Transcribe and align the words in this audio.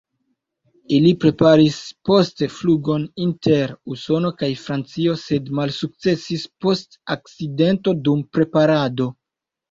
Ili 0.99 1.09
preparis 1.23 1.75
poste 2.09 2.47
flugon 2.53 3.03
inter 3.25 3.73
Usono 3.95 4.31
kaj 4.39 4.49
Francio 4.61 5.13
sed 5.25 5.51
malsukcesis 5.59 6.47
post 6.67 6.97
akcidento 7.17 7.95
dum 8.09 8.25
preparado. 8.39 9.09